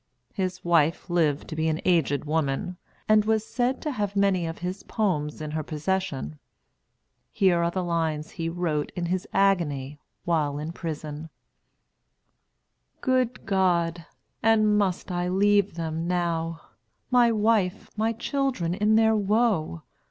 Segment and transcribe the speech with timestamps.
[0.33, 4.57] His wife lived to be an aged woman, and was said to have many of
[4.57, 6.39] his poems in her possession.
[7.31, 11.29] Here are the lines he wrote in his agony while in prison:
[13.01, 14.07] "Good God!
[14.41, 16.61] and must I leave them now,
[17.11, 19.83] My wife, my children, in their woe?